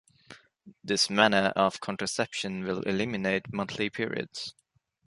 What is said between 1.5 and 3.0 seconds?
of contraception will